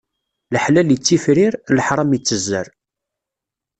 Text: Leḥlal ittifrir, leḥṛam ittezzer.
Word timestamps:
Leḥlal 0.53 0.89
ittifrir, 0.95 1.53
leḥṛam 1.77 2.11
ittezzer. 2.17 2.67